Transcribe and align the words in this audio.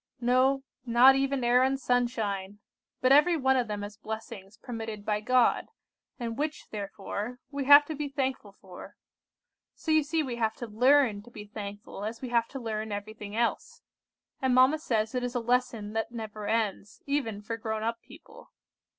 No, 0.19 0.63
not 0.83 1.15
even 1.15 1.43
air 1.43 1.61
and 1.61 1.79
sunshine; 1.79 2.57
but 3.01 3.11
every 3.11 3.37
one 3.37 3.55
of 3.55 3.67
them 3.67 3.83
as 3.83 3.97
blessings 3.97 4.57
permitted 4.57 5.05
by 5.05 5.19
God, 5.21 5.67
and 6.19 6.39
which, 6.39 6.67
therefore, 6.71 7.37
we 7.51 7.65
have 7.65 7.85
to 7.85 7.93
be 7.93 8.09
thankful 8.09 8.51
for. 8.53 8.95
So 9.75 9.91
you 9.91 10.01
see 10.01 10.23
we 10.23 10.37
have 10.37 10.55
to 10.55 10.65
learn 10.65 11.21
to 11.21 11.29
be 11.29 11.45
thankful 11.45 12.03
as 12.03 12.19
we 12.19 12.29
have 12.29 12.47
to 12.47 12.59
learn 12.59 12.91
everything 12.91 13.35
else, 13.35 13.83
and 14.41 14.55
mamma 14.55 14.79
says 14.79 15.13
it 15.13 15.23
is 15.23 15.35
a 15.35 15.39
lesson 15.39 15.93
that 15.93 16.11
never 16.11 16.47
ends, 16.47 17.03
even 17.05 17.43
for 17.43 17.55
grown 17.55 17.83
up 17.83 18.01
people. 18.01 18.49